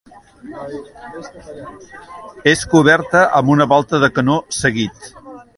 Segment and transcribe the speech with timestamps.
[2.53, 5.11] És coberta amb una volta de canó seguit.